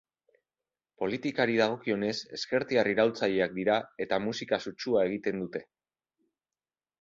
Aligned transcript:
Politikari 1.01 1.57
dagokionez 1.59 2.13
ezkertiar 2.37 2.89
iraultzaileak 2.93 3.53
dira 3.59 3.77
eta 4.07 4.19
musika 4.25 4.61
sutsua 4.67 5.05
egiten 5.11 5.45
dute. 5.45 5.63